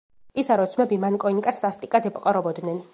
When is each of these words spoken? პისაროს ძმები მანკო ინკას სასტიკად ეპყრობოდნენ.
პისაროს 0.37 0.71
ძმები 0.71 0.99
მანკო 1.05 1.33
ინკას 1.37 1.63
სასტიკად 1.67 2.13
ეპყრობოდნენ. 2.13 2.87